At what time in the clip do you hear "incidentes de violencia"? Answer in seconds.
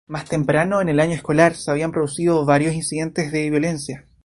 2.73-4.05